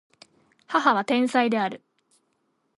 [0.67, 1.83] 母は天才である